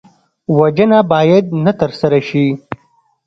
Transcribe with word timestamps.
وژنه 0.57 0.99
باید 1.11 1.45
نه 1.65 1.71
ترسره 1.79 2.19
شي 2.29 2.45